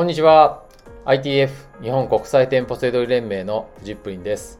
[0.00, 0.62] こんにちは。
[1.04, 1.50] ITF
[1.82, 4.58] 日本国際店舗セドリ連盟のジップリンです。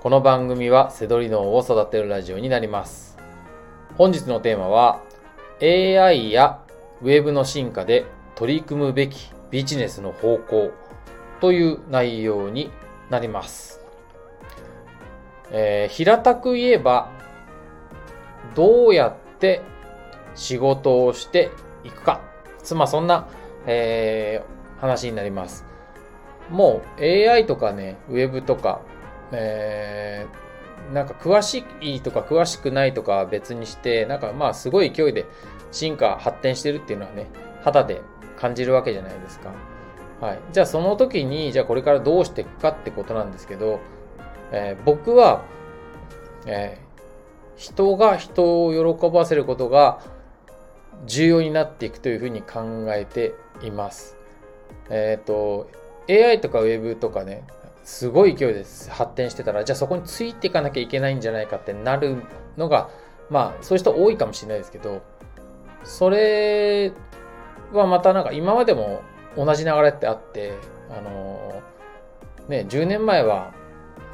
[0.00, 3.18] この番組はセドリ脳を育てるラジオになります。
[3.98, 5.02] 本日のテーマは
[5.60, 6.62] AI や
[7.02, 10.72] Web の進化で取り組むべきビジネスの方向
[11.42, 12.70] という内容に
[13.10, 13.82] なります。
[15.50, 17.10] えー、平たく言えば
[18.54, 19.60] どうやって
[20.34, 21.50] 仕事をして
[21.84, 22.22] いくか。
[22.62, 23.28] つまあそんな、
[23.66, 25.64] えー、話になります。
[26.50, 28.80] もう AI とかね、ウェブとか、
[29.32, 35.26] えー、なんか詳しいとか詳しくないとか別にして、なんかまあすごい勢いで
[35.72, 37.26] 進化、発展してるっていうのはね、
[37.62, 38.00] 肌で
[38.38, 39.52] 感じるわけじゃないですか。
[40.20, 40.38] はい。
[40.52, 43.80] じゃあその時に、じゃあこれからどうしていくかってことなんですけど、
[44.50, 45.42] えー、僕は、
[46.46, 46.88] えー、
[47.56, 50.00] 人が人を喜ばせることが
[51.06, 54.17] 重要になっていくというふうに考えています。
[54.90, 55.70] えっ、ー、と、
[56.08, 57.44] AI とか Web とかね、
[57.84, 62.22] すごい勢いで発展してたら、じゃあそこについていかなきゃいけないんじゃないかってなる
[62.56, 62.90] のが、
[63.30, 65.02] まあ、そういう人多いかもしれないですけど、
[65.84, 66.92] それ
[67.72, 69.02] はまたなんか今までも
[69.36, 70.52] 同じ流れってあって、
[70.90, 71.62] あの
[72.48, 73.52] ね、10年前は、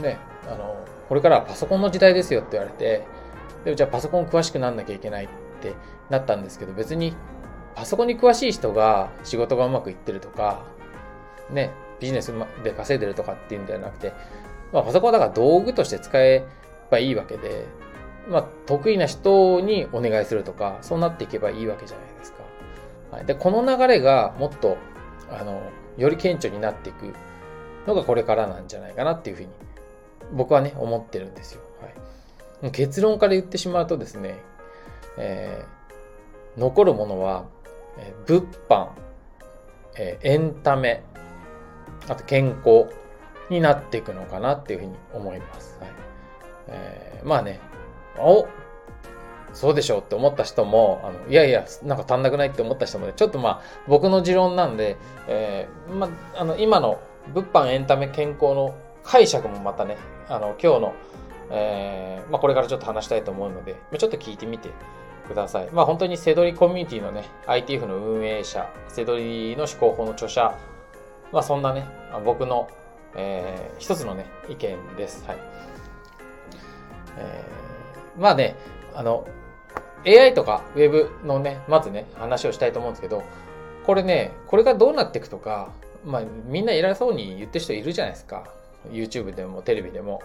[0.01, 0.77] ね、あの、
[1.09, 3.05] これからはパソコンの時代ですよって言われて、
[3.65, 5.29] でじゃあパソコン詳しくなんなきゃいけないっ
[5.61, 5.75] て
[6.11, 7.15] なったんですけど、別に
[7.75, 10.65] パソコンに詳しい人が仕事がうまくいってるとか、
[11.51, 14.13] ね、ビジネスで稼いでるとかっていうんではなくて、
[14.73, 16.45] まあ、パソコンだから道具として使え
[16.91, 17.67] ばいいわけで、
[18.29, 22.39] まあ、得意な人にお願いするとか、そうなっていけばいいわけじゃないですか。
[23.11, 24.77] はい、で、この流れがもっと、
[25.31, 25.63] あの、
[25.97, 27.15] より顕著になっていく
[27.87, 29.49] のがこれからなんじゃないかなっていうふうに、
[30.33, 31.61] 僕はね、思ってるんですよ。
[32.63, 34.39] はい、結論から言ってしまうとですね、
[35.19, 37.45] えー、残るものは、
[37.99, 38.89] え物販、
[39.97, 41.03] えエンタメ、
[42.09, 42.87] あと健康
[43.51, 45.79] になっていくのかなっていうふうに思います。
[45.81, 45.91] はい
[46.69, 47.61] えー、まあね、
[48.19, 48.47] お
[49.53, 54.97] そうでしょうって思った人も、あのいやいや、なんか足んなくないって思った人も、ね、ちょっとまあ、僕の持論なんで、
[55.29, 56.99] えー、まあ、あの、今の
[57.33, 59.97] 物販、エンタメ、健康の解釈もまたね、
[60.29, 60.95] あの、今日の、
[61.51, 64.71] えー、まあ、これからちょっと話したいと思うので、ちょっと聞いてみて
[65.27, 65.69] ください。
[65.73, 70.57] まあ本当にセドリコミュニティのね、ITF の運営者、セドリの思考法の著者、
[71.33, 71.87] まあそんなね、
[72.25, 72.69] 僕の、
[73.15, 75.25] えー、一つのね、意見です。
[75.27, 75.37] はい。
[77.19, 78.57] えー、まあね、
[78.95, 79.27] あの、
[80.07, 83.23] AI とか Web のね、まずね、話をしたいと思うんですけど、
[83.87, 85.71] これね、これがどうなっていくとか、
[86.05, 88.45] まあみんな偉そうに言ってる人いるじゃないですか。
[88.91, 90.23] YouTube でもテレビでも。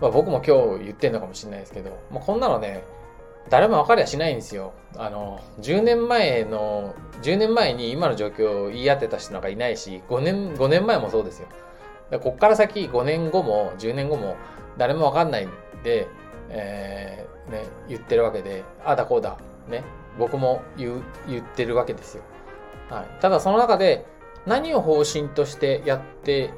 [0.00, 2.84] まあ僕も今日言ってんのかもしれないですけど、もうこんなのね、
[3.50, 4.72] 誰も分かりゃしないんですよ。
[4.96, 11.48] あの、10年前の、10年前に今の状況を言い当てた人なんかいないし、5年、5年前もそうですよ。
[12.20, 14.36] こっから先5年後も10年後も
[14.78, 15.50] 誰も分かんないん
[15.82, 16.08] で、
[16.48, 19.36] えー、ね、言ってるわけで、ああだこうだ、
[19.68, 19.84] ね、
[20.18, 22.22] 僕も言言ってるわけですよ。
[22.88, 23.20] はい。
[23.20, 24.06] ただその中で
[24.46, 26.50] 何を方針としてやって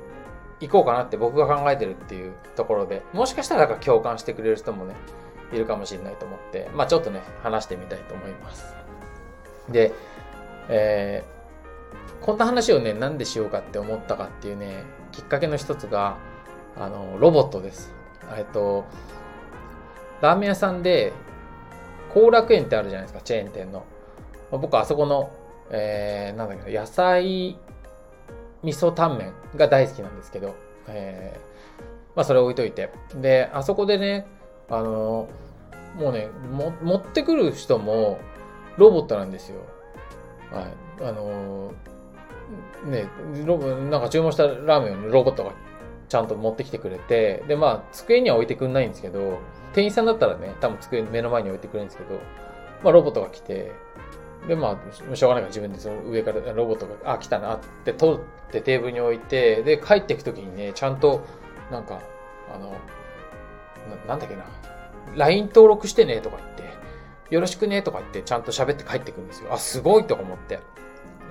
[0.61, 4.95] いこうかなって僕が考えてるっていうところで、もしかしたらなんか共感してくれる人もね、
[5.53, 8.75] いるかもしれないと思って、まあちょっとね、話してみたいと思います。
[9.69, 9.93] で、
[10.69, 16.17] えー、こんな話をね、なんでしようかって思ったかっていうね、きっかけの一つが、
[16.77, 17.93] あの、ロボットです。
[18.37, 18.85] えっと、
[20.21, 21.13] ラーメン屋さんで、
[22.15, 23.85] 後楽園ってあるじゃないですか、チェーン店の。
[24.51, 25.31] 僕あそこの、
[25.71, 27.57] えー、なんだっけ野菜
[28.63, 30.55] 味噌タンメンが大好きなんですけど、
[30.89, 31.41] えー、
[32.17, 32.91] まあそれ置いといて。
[33.15, 34.27] で、あそこでね、
[34.71, 35.29] あの、
[35.97, 38.19] もうね、も持ってくる人も
[38.77, 39.61] ロボットなんですよ。
[40.53, 40.65] はい。
[41.03, 41.73] あの、
[42.85, 43.09] ね、
[43.45, 45.53] ロボなんか注文したラーメンをロボットが
[46.09, 49.39] ちゃんと持ってきてくれて、で、まあ、机には置いてくんないんですけど、
[49.75, 52.21] 店員さんだったらね、多分机目の前に置いてくれるんですけど、
[52.83, 53.73] まあ、ロボットが来て、
[54.49, 54.81] で、ま
[55.13, 61.25] あ、しょうがないから自分でその上からロボットが、あ、来たなって取ってテーブルに置いて、で、帰っていくときにね、ちゃんと、
[61.71, 62.01] なんか、
[62.53, 62.77] あの、な
[64.09, 64.45] なんだっけな、
[65.17, 69.53] LINE 登録してねとか言って、よろしくねとか言ってちゃんと喋って帰ってくるんですよ。
[69.53, 70.59] あ、すごいとか思って。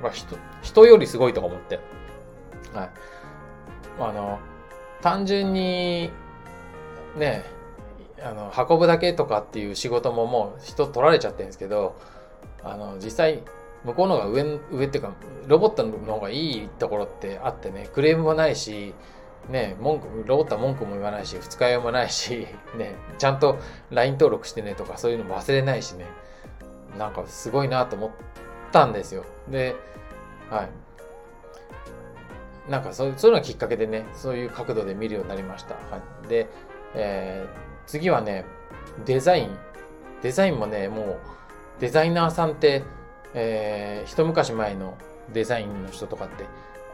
[0.01, 1.80] まあ、人、人よりすごいとか思って。
[2.74, 2.89] はい。
[4.00, 4.39] あの、
[5.01, 6.12] 単純に、
[7.18, 7.44] ね、
[8.21, 11.95] あの、運ぶだけとかっていう仕事ももう人取られちゃってるんですけど、
[12.63, 13.44] あの、実際、
[13.83, 15.13] 向こうの方が上、上っていうか、
[15.48, 18.94] ロボットの方がいいところってあってね、クレームもないし、
[19.47, 22.47] ね、文句、ロボットは文句も言わないし、二日酔いもないし、
[22.77, 23.57] ね、ちゃんと
[23.91, 26.06] LINE 登録してねとかそういうのも忘れないしね、
[26.97, 28.09] なんかすごいなと思っ
[28.71, 29.24] たんですよ。
[29.47, 29.75] で、
[30.50, 30.69] はい。
[32.69, 35.75] なんかそうそういうのがきっかけでね、そういう角度で見るようになりました。
[35.75, 36.47] はい、で、
[36.94, 37.50] えー、
[37.88, 38.45] 次はね、
[39.06, 39.57] デザイン。
[40.21, 41.18] デザインもね、もう
[41.80, 42.83] デザイナーさんって、
[43.33, 44.97] えー、一昔前の
[45.33, 46.45] デザインの人とかって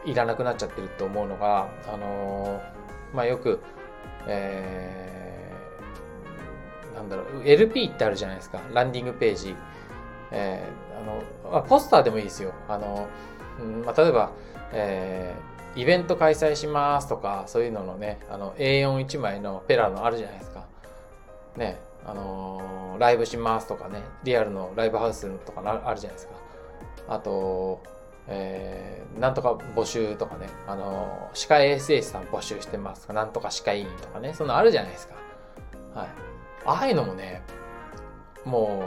[0.06, 3.60] いらなくなっちゃってると思うのが、あのー、まあ、よく、
[4.26, 8.60] えー、なんだろう、LP ってあるじゃないですか。
[8.72, 9.56] ランディングページ。
[10.30, 12.52] えー、あの、あポスターでもいいですよ。
[12.68, 13.08] あの、
[13.60, 14.30] うんまあ、例えば、
[14.72, 20.64] えー、イベント開催しますとか、そういうののね、あの、A41 枚のペラのあるじゃないですか。
[21.56, 26.34] ね、あのー、ライブしますとかね、リアルのライブハウスとかあるじゃないですか。
[27.08, 27.82] あと、
[28.28, 35.14] えー、なんとか募集とかね、あの、歯科衛生士さん募集してますか、なんとか歯科医院とかね、そんなあるじゃないですか。
[35.94, 36.08] はい。
[36.64, 37.42] ああいうのもね、
[38.44, 38.82] も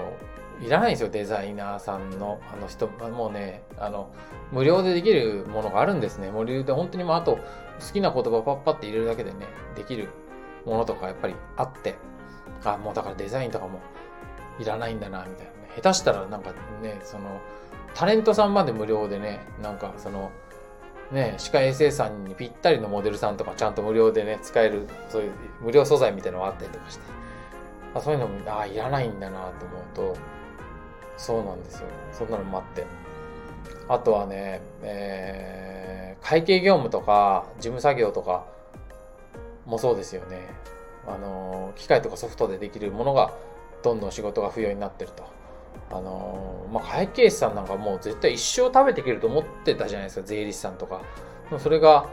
[0.62, 4.10] う、いらないんですよ、デザイナーさんの、あの人、もうね、あの、
[4.52, 6.32] 無料でできるものがあるんですね。
[6.32, 10.10] 無料で本当にもうあと、好きな言葉パッパって入れるだけでね、できる
[10.66, 11.96] ものとかやっぱりあって、
[12.66, 13.80] あ、もうだからデザインとかも
[14.60, 15.70] いらないんだな、みたいなね。
[15.78, 16.52] 下手したらなんか
[16.82, 17.40] ね、その、
[17.94, 20.32] タレントさんまで無料でね、なんかその、
[21.12, 25.32] ね、歯科衛生さんにぴったりのモデルさんとかちゃんと無料でね、使える、そういう
[25.62, 27.02] 無料素材みたいなのがあったりとかして、
[27.96, 30.18] あそういうのも、ああ、いらないんだなと思うと、
[31.18, 31.88] そうなんですよ。
[32.14, 32.86] そんなのもあって。
[33.88, 38.46] あとはね、えー、会計業務とか、事務作業とか
[39.66, 40.50] もそうですよね。
[41.08, 43.34] あの機械とかソフトでできるものが
[43.84, 45.39] どんどん仕事が不要になってると。
[45.92, 51.02] あのまあ、会計士さんなんかもう絶対一生食べていけると思ってたじゃないですか、税理士さんとか。
[51.58, 52.08] それが、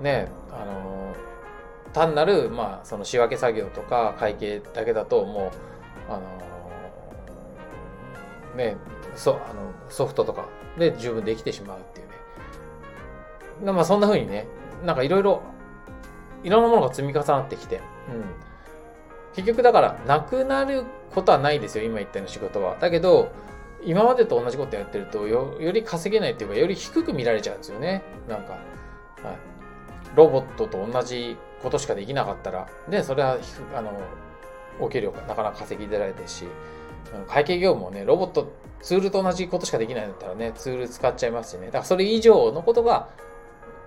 [0.00, 1.14] ね、あの
[1.94, 5.52] 単なる、まあ、その仕分け作業とか会計だけだと、も
[6.08, 6.20] う、あの
[8.56, 8.76] ね、
[9.14, 10.46] そあのソフトとか
[10.78, 13.72] で十分できてしまうっていうね。
[13.72, 14.46] まあ、そんな風にね、
[14.84, 15.40] なんかいろいろ
[16.42, 17.82] いろんなものが積み重なってきて、うん。
[19.34, 20.84] 結局だから、なくなる
[21.14, 22.76] ことはないですよ、今言ったような仕事は。
[22.80, 23.30] だけど、
[23.84, 28.02] 今までと同じことやってるとよ、より稼げないっていうか、より低く見られちゃうんですよね。
[28.28, 28.60] なんか、はい。
[30.14, 33.38] ロボットと同じことしかできなかったら、で、それは、
[33.74, 33.92] あの、
[34.80, 36.44] お給料がなかなか稼ぎ出られてるし、
[37.28, 41.66] 会計業務もね、ロボット、ツールと同じことしかできないんだったらね、ツール使っちゃいますしね。
[41.66, 43.08] だからそれ以上のことが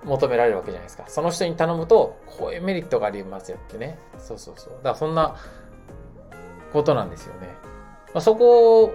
[0.03, 1.03] 求められるわけじゃないですか。
[1.07, 3.99] その人に頼むと、こういうメリットがありますよってね。
[4.17, 4.73] そうそうそう。
[4.77, 5.35] だからそんな
[6.73, 7.55] ことなんですよね。
[8.13, 8.93] まあ、そこを、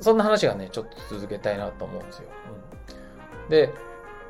[0.00, 2.28] そんな話がね、ちょっと続けたいなと思うんですよ。
[3.44, 3.72] うん、で、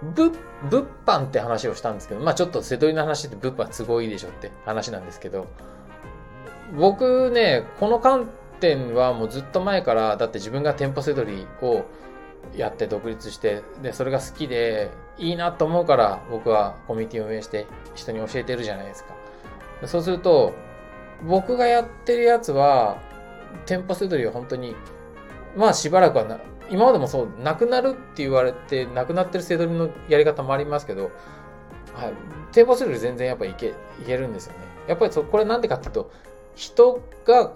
[0.03, 0.33] 物、
[0.71, 5.47] 物販って話をしたんですけど、まあちょっと瀬戸りの話って物販都合いいでしょって話なんですけど、
[6.77, 8.29] 僕ね、この観
[8.61, 11.85] 点はもうずっと前から、だって自分が店舗せどりを
[12.57, 19.15] やって独立して、で、それが好きで、いいなと思うから僕はコミュニティを運営して人に教えてるじゃないですか。
[19.87, 20.55] そうすると、
[21.27, 22.99] 僕がやってるやつは、
[23.67, 24.75] 店舗せどりは本当に、
[25.57, 26.39] まあしばらくはな、
[26.71, 31.11] 今までもそう、なくなるって言われて、なくなってるせどりのやり方もありますけど、
[31.95, 32.15] はい、
[32.53, 33.73] 店舗せどり全然やっぱいけ、い
[34.07, 34.59] けるんですよね。
[34.89, 36.11] やっぱりそ、これなんでかっていうと、
[36.55, 37.53] 人が、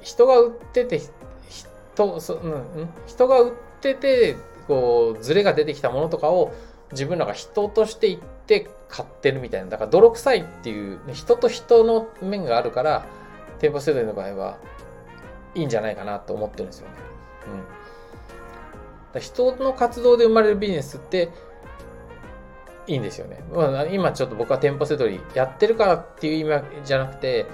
[0.00, 1.00] 人が売ってて、
[1.48, 4.36] 人、そうん、人が売ってて、
[4.68, 6.52] こう、ズレが出てきたものとかを、
[6.92, 8.20] 自分らが人として行
[8.58, 9.68] って買ってるみたいな。
[9.68, 13.06] だから泥臭いっていう、人と人の面があるから、
[13.60, 14.58] 店舗世代の場合は
[15.54, 16.94] いいんじゃないかなと思ってるんですよね。
[19.14, 19.20] うん。
[19.20, 21.30] 人の活動で生まれるビジネスって
[22.88, 23.44] いいんですよね。
[23.52, 27.46] まあ、今ちょっと僕は店舗セドリやってるからっていう意味じゃなくて、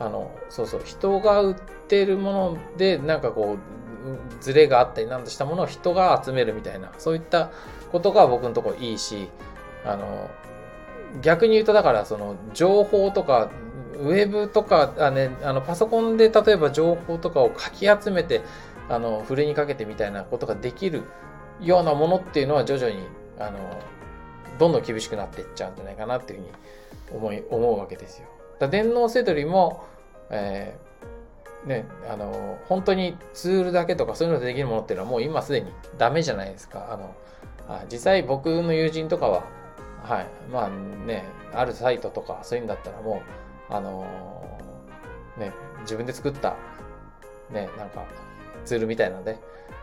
[0.00, 7.50] あの、そうそう、人が売ってるもので、なんかこう、ズレがあったりなんとしたものを人が集めるみたいな、そういった
[7.92, 9.28] ことが僕のとこいいし、
[9.84, 10.30] あの、
[11.22, 13.50] 逆に言うとだからその情報とか、
[13.98, 18.42] ウェブとか、あね、あのパソコンで例えば情報とかをかき集めて、
[18.88, 21.02] あの、ふるいにかけてみたいなことができる
[21.60, 23.06] ようなものっていうのは徐々に、
[23.38, 23.58] あの、
[24.58, 26.52] どんどん厳しくなっていっちゃうんじゃないかなっていうふうに
[27.18, 28.28] 思い、思うわけですよ。
[28.58, 29.84] だ電脳せどりも、
[30.30, 36.88] えー、ね、あの、本当にツールだけとかそういうのでできるものっていうのはもう今すでにダメじゃないですか。
[36.90, 37.14] あの、
[37.74, 39.44] はい、実際僕の友人とかは、
[40.02, 40.70] はい、まあ
[41.06, 43.22] ね、あるサイトとかそういうんだったらも
[43.70, 45.52] う、あのー、ね、
[45.82, 46.56] 自分で作った、
[47.50, 48.04] ね、なんか
[48.64, 49.38] ツールみたいなので、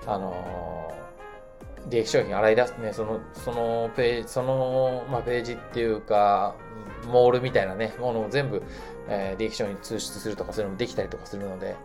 [0.05, 6.55] あのー、利益商品洗い出すね、その、そのページ、その、まあ、ページっていうか、
[7.05, 8.63] モールみたいなね、ものを全部、
[9.07, 11.75] えー、利益商品に通出するとか、そういうのもできたりとかするので、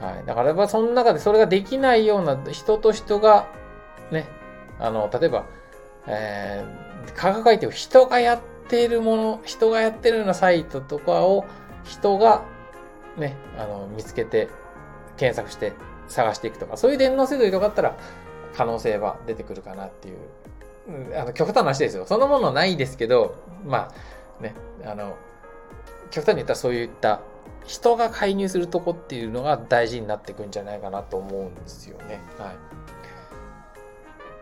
[0.00, 0.24] はい。
[0.24, 3.48] だから、その中でそれができないような人と人が、
[4.12, 4.28] ね、
[4.78, 5.46] あの、例えば、
[6.06, 11.44] えー、価格改定を人がやっているもの、人がやってるようなサイトとかを
[11.84, 12.44] 人が
[13.16, 14.48] ね、あの、見つけて
[15.16, 15.72] 検索して
[16.08, 17.96] 探していくとか、そういう電脳制度とかだったら
[18.56, 20.18] 可能性は出てくるかなっていう、
[21.18, 22.06] あの、極端な話ですよ。
[22.06, 23.36] そんなものないですけど、
[23.66, 23.90] ま
[24.40, 25.16] あ、ね、あの、
[26.10, 27.20] 極端に言ったらそういった
[27.66, 32.20] 人が介入するとこっていうのが大事になってくんじゃないかなと思うんですよね。
[32.38, 32.56] はい。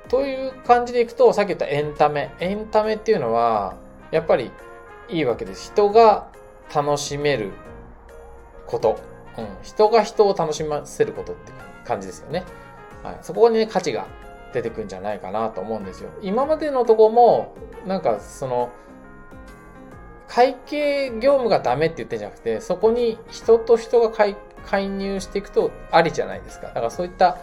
[0.08, 2.34] という感じでいくと、さっき言ったエンタメ。
[2.40, 3.74] エンタメっていうのは、
[4.10, 4.50] やっぱり
[5.08, 5.72] いいわけです。
[5.72, 6.28] 人が
[6.74, 7.50] 楽しめる
[8.66, 8.98] こと。
[9.38, 9.46] うん。
[9.62, 11.52] 人が人を楽しませることって
[11.84, 12.44] 感じですよね。
[13.02, 13.18] はい。
[13.22, 14.06] そこにね、価値が
[14.52, 16.10] 出てくんじゃないかなと思うんですよ。
[16.22, 17.54] 今までのとこも、
[17.86, 18.70] なんかその、
[20.28, 24.36] 会計業務がダメって言ってんじゃなくて、そこに人と人が介
[24.88, 26.68] 入していくとありじゃないですか。
[26.68, 27.38] だからそういった、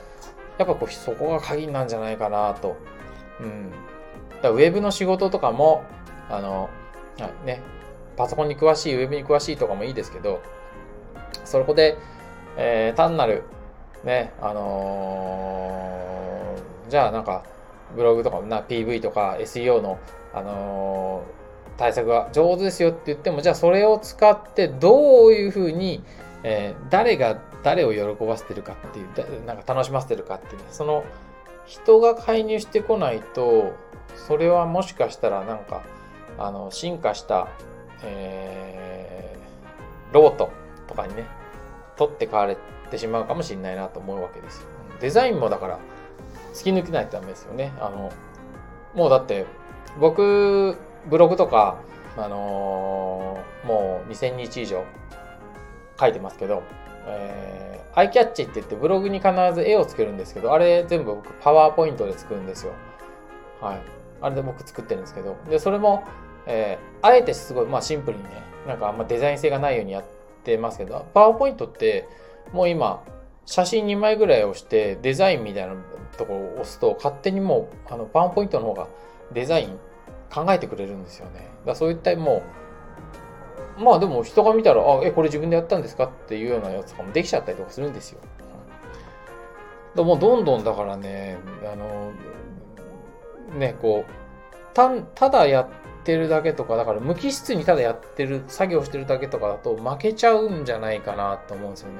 [0.57, 2.77] やっぱこう、そこが鍵なんじゃないかなと。
[3.39, 3.71] うん。
[4.41, 5.83] だウェブの仕事とかも、
[6.29, 6.69] あの、
[7.19, 7.61] はいね、
[8.15, 10.41] パソコンに詳しい、ウェブに詳しいとかもいいですけど、
[11.45, 11.97] そこで、
[12.57, 13.43] えー、単なる、
[14.03, 17.43] ね、あのー、じゃあなんか、
[17.95, 19.99] ブログとかな、PV とか SEO の、
[20.33, 21.43] あのー
[21.77, 26.03] 対策が上手ですよって言っても、じゃあそれを使ってどういうふうに、
[26.43, 31.03] えー、誰が誰を喜ばせてるかっていう、なんか楽しませてるかっていう、ね、その
[31.65, 33.73] 人が介入してこないと、
[34.15, 35.81] それはもしかしたらなんか、
[36.37, 37.47] あの、進化した、
[38.03, 40.51] えー、ロート
[40.87, 41.25] とかにね、
[41.95, 42.57] 取って代われ
[42.91, 44.67] てしまうかもしれないなと思うわけですよ。
[44.99, 45.79] デザインもだから、
[46.53, 47.71] 突き抜けないとダメですよね。
[47.79, 48.11] あの、
[48.93, 49.45] もうだって、
[49.99, 50.77] 僕、
[51.09, 51.77] ブログとか、
[52.17, 54.83] あのー、もう2000日以上
[55.99, 56.63] 書いてますけど、
[57.05, 62.73] えー、アイキャッチって言ってブログに必ず絵をつけるんですけど、あれ全部僕パワーポイントで作るんですよ。
[63.61, 63.81] はい。
[64.21, 66.03] あれで僕作ってるんですけど、で、それも、
[66.45, 68.29] えー、あえてすごい、まあシンプルにね、
[68.67, 70.03] なんかあんまデザイン性がないようにやっ
[70.43, 72.07] てますけど、パワーポイントって
[72.51, 73.03] もう今、
[73.45, 75.75] 写真2枚ぐらい押してデザインみたいな
[76.17, 78.87] ところを押すと勝手にもうあのパワーポイントの方が
[79.33, 79.77] デザイン
[80.31, 81.49] 考えてくれるんですよね。
[81.65, 82.43] だそういったもう、
[83.77, 88.19] まあでも人が見たら、あ、え、これ自分でやったんですかっていうようなやつとかもできちゃったりとかするんですよ。
[89.95, 91.37] だもうどんどんだからね、
[91.71, 92.11] あの、
[93.57, 95.67] ね、こう、たただやっ
[96.03, 101.99] てるだけとか、だから無機質にただやってる、作業してるだけとかだと負けちゃうんじゃないかなと思うんですよね。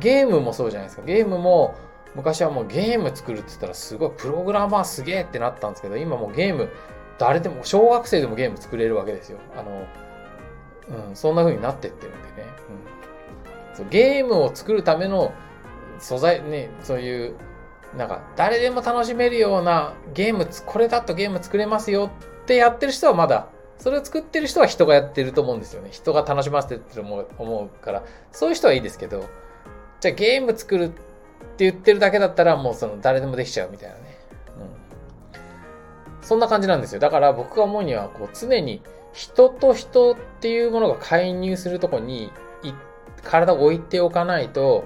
[0.00, 1.06] ゲームもそうじゃないですか。
[1.06, 1.74] ゲームも、
[2.14, 6.70] 昔はもうゲーム作るって言ったらすごいプログラマーすげえってなったんですけど、今もうゲーム
[7.18, 9.38] 誰でも、小学生でもゲーム作れるわけですよ。
[9.56, 9.86] あの、
[10.88, 12.48] うん、そんな風になってってるんでね。
[13.80, 15.32] うん、ゲームを作るための
[15.98, 17.34] 素材、ね、そういう、
[17.96, 22.10] なんか、誰でも楽しめるようなゲーム、これだとゲーム作れますよ
[22.42, 25.90] ってやってる人はまだ、それを作ってる人は人がやってると思うんですよね。
[25.92, 27.00] 人が楽しませてると
[27.38, 28.02] 思うから、
[28.32, 29.24] そういう人はいいですけど、
[30.00, 31.00] じゃあゲーム作るって
[31.58, 34.16] 言ってるだけだったらもうその誰でもできちゃうみたいなね。
[36.22, 37.00] そんな感じなんですよ。
[37.00, 38.82] だから僕が思うには、こう常に
[39.16, 42.30] 人と人っていうものが介入するとこに
[43.24, 44.84] 体を置いておかないと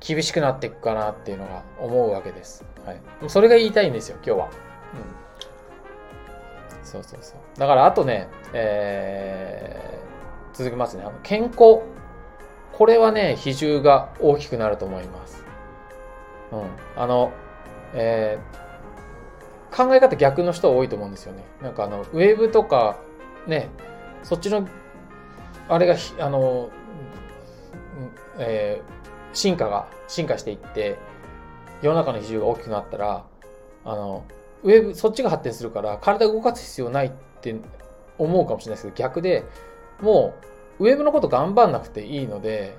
[0.00, 2.64] 厳しくなっていくかなっていうのが思うわけです。
[2.86, 3.00] はい。
[3.28, 4.46] それが言いたいんですよ、今日は。
[4.46, 4.52] うん。
[6.82, 7.36] そうそうそう。
[7.58, 11.02] だからあとね、えー、続きますね。
[11.04, 11.82] あの健康。
[12.72, 15.44] これはね、比重が大きくなると思います。
[16.50, 16.62] うん。
[16.96, 17.30] あの、
[17.92, 21.44] えー、考え方逆の人多いと思うんですよね。
[21.62, 22.96] なんかあの、ウェブとか、
[23.46, 23.68] ね、
[24.22, 24.66] そっちの、
[25.68, 26.70] あれが、あの、
[28.38, 30.98] えー、進化が、進化していって、
[31.82, 33.24] 世の中の比重が大きくなったら、
[33.84, 34.24] あの、
[34.62, 37.10] ウェブ、そっちが発展するから、体動かす必要ないっ
[37.40, 37.54] て
[38.18, 39.44] 思うかもしれないですけど、逆で、
[40.00, 40.34] も
[40.78, 42.76] う、ウェブのこと頑張んなくていいので、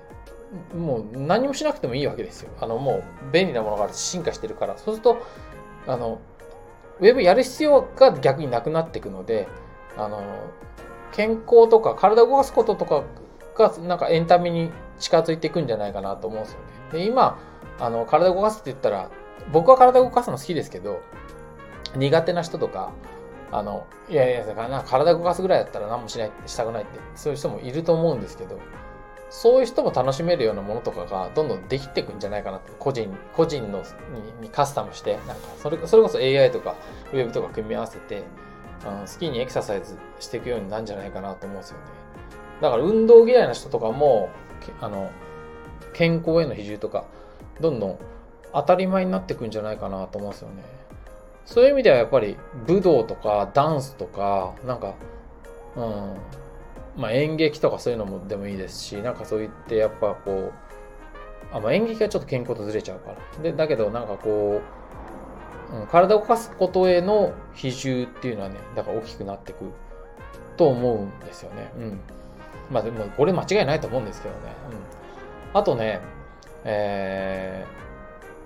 [0.76, 2.52] もう何もしなくてもいいわけですよ。
[2.60, 4.78] あの、もう便利なものが進化してるから。
[4.78, 5.18] そうすると、
[5.88, 6.20] あの、
[7.00, 9.48] ウェブやる必要が逆になくなっていくので、
[9.98, 10.22] あの、
[11.12, 13.04] 健康とか体を動かすこととか
[13.56, 16.66] がなんかエンタメに近づいていくんじゃないかなと思うんですよね。
[17.00, 17.40] で、今、
[17.80, 19.10] あの、体を動かすって言ったら、
[19.52, 21.02] 僕は体を動かすの好きですけど、
[21.96, 22.92] 苦手な人とか、
[23.52, 28.60] あの、いやいや、だから、体を動かすぐらいだったら何もしない、したくないって、そういう人もいると思うんですけど、
[29.30, 33.84] そういう人も楽しめるようなものとかがどんどんできていくんじゃないかなって個人個人の
[34.42, 36.76] にカスタムしてなんかそれそれこそ AI とか
[37.12, 38.24] ウェブとか組み合わせて、
[38.84, 41.84] うん、好きにエクササイズしていくようになるんじゃないかなと思うんですよね。
[42.62, 44.30] だから運動嫌いな人とかも
[44.82, 45.10] あの
[45.94, 47.06] 健康への比重とか
[47.60, 48.00] どんどん
[48.54, 50.64] 当たり前になってくんじゃないかなと思うんですよね。
[51.46, 54.96] そういう意味ではやっぱり武道とかダンスとか、なんか、
[55.76, 56.18] うん、
[56.98, 60.54] まあ演劇とかそういうのもでもいいですし、なんかそう言ってやっぱこう、
[61.54, 63.44] あまあ、演劇はちょっと健康とずれちゃうから。
[63.44, 64.62] で、だけどなんかこう、
[65.82, 69.66] うん、体を動かすことへの比重っていうのはね、だから大きくなってく
[70.58, 71.72] と思うんですよね。
[71.78, 72.00] うん。
[72.72, 74.40] まあでも、これ間違いないと思うんですけどね。
[74.72, 75.60] うん。
[75.60, 76.00] あとね、
[76.64, 77.66] え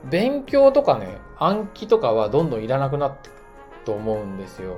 [0.05, 3.33] ー、勉強とかね、暗記とかはどんどんいらなくなってく
[3.85, 4.77] と思うんですよ。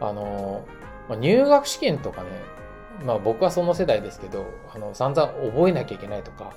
[0.00, 0.64] あの、
[1.08, 2.28] ま、入学試験とかね、
[3.04, 6.52] まあ僕はその世代ですけど、あの、散々覚えなきゃいけないとか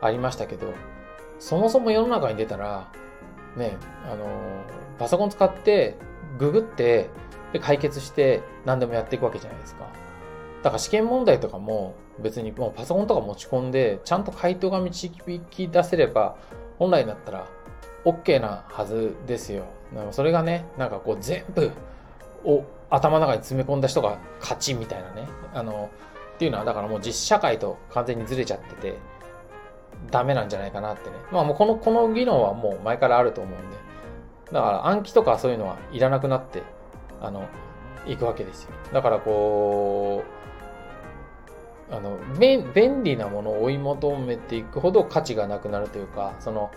[0.00, 0.72] ありましたけど、
[1.38, 2.90] そもそも世の中に出たら、
[3.56, 3.76] ね、
[4.10, 4.26] あの、
[4.98, 5.96] パソコン使って、
[6.38, 7.10] ググって、
[7.52, 9.88] で、解決して何でもやっていくわけじゃないですか。
[10.62, 16.36] だから試験問題とかも別にもうパソコンとか持ち込んで、ちゃんと回答が導き出せれば、
[16.78, 17.46] 本来だったら
[18.04, 19.64] OK なはずですよ。
[19.92, 21.70] でもそれがね、なんかこう全部
[22.44, 25.28] を頭の中に詰め込んだ人が勝ちみたいなね。
[25.54, 25.90] あの、
[26.34, 28.98] っていうのはだからもう実社会と完全にずれちゃってて、
[30.10, 31.16] ダメなんじゃないかなってね。
[31.30, 33.76] まあもうこの、この議論はもう前からあると思うんで。
[34.52, 36.62] だから暗記とかそういうのはいらなくなって、
[37.20, 37.46] あの、
[38.06, 38.70] いくわけですよ。
[38.92, 40.24] だからこ
[41.90, 46.70] う、あの、便利なものを追い求めていくほど価値がなくなるというか、その、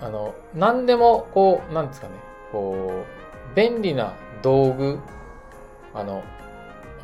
[0.00, 2.14] あの、何でも、こう、なんですかね、
[2.52, 3.04] こ
[3.52, 4.98] う、便利な道具、
[5.92, 6.22] あの、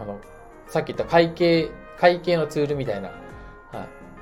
[0.00, 0.18] あの、
[0.66, 3.10] さっき言った会計、会計のツールみたいな、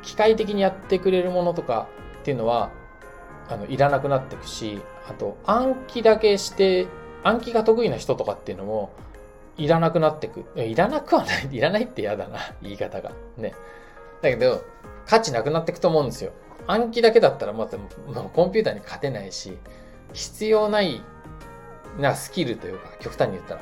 [0.02, 1.88] 機械的にやってくれるものとか
[2.20, 2.70] っていうのは、
[3.48, 6.86] あの、いらなくなっていくし、あと、暗記だけして
[7.24, 8.90] 暗記が得意な人とかっていうのも、
[9.56, 10.44] いらなくなってく。
[10.56, 11.48] いらなくはない。
[11.52, 12.38] いらないって嫌だな。
[12.62, 13.12] 言い方が。
[13.36, 13.54] ね。
[14.22, 14.62] だけど、
[15.06, 16.32] 価値なくなっていくと思うんですよ。
[16.66, 19.58] 暗記だけだったらまた、もうコンピューターに勝てないし、
[20.12, 21.02] 必要ない
[21.98, 23.60] なスキルというか、極端に言ったら。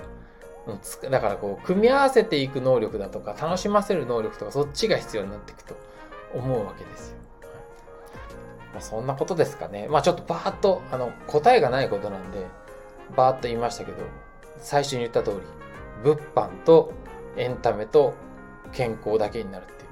[1.10, 5.74] だからこう、組み合わせていく能力だとか、楽しませる能力とか、そっちが必要になっていくと
[6.34, 7.16] 思うわけですよ。
[8.72, 9.88] まあ、そんなことですかね。
[9.88, 12.46] まあちょっとバーッと、あの、答えがないことなんで、
[13.16, 13.98] バーッと言いましたけど、
[14.58, 15.36] 最初に言った通り、
[16.04, 16.92] 物販と
[17.36, 18.14] エンタメと
[18.72, 19.86] 健康だけになるっていうね。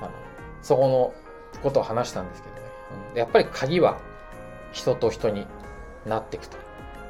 [0.00, 0.10] あの、
[0.62, 1.14] そこ
[1.54, 2.62] のことを話したんですけどね。
[3.14, 3.98] やっぱり鍵は
[4.72, 5.46] 人と人に
[6.06, 6.56] なっていくと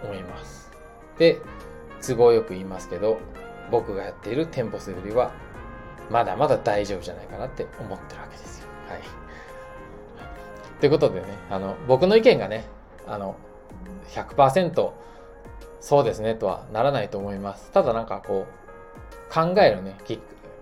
[0.05, 0.71] 思います。
[1.19, 1.41] で、
[2.01, 3.19] 都合よく言いますけど、
[3.71, 5.33] 僕がやっている店舗素振りは、
[6.11, 8.69] まだまだ大丈夫じゃないかなって思ってるわけですよ。
[8.89, 9.03] はい。
[10.81, 12.65] ということでね、あの、僕の意見がね、
[13.07, 13.37] あの、
[14.11, 14.93] 100%
[15.81, 17.71] そうですねとはならないと思います。
[17.73, 19.97] ただなんかこう、考えるね、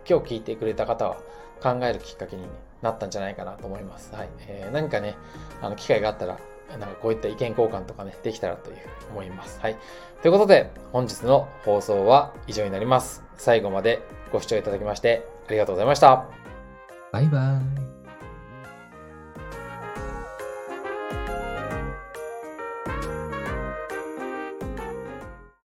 [0.08, 1.16] 今日聞いてくれた方は
[1.62, 2.44] 考えるきっかけに、
[2.82, 4.14] なったんじゃないかなと思います。
[4.14, 4.28] はい。
[4.40, 5.16] えー、何かね、
[5.62, 6.38] あの、機会があったら、
[6.70, 9.58] なんかこういった意見交換とかね、できたらというふうに思います。
[9.60, 9.76] はい。
[10.20, 13.24] ということで、本日の放送は以上になります。
[13.36, 16.26] 最後までご視聴いただきましてありがとうございました。
[17.12, 17.85] バイバイ。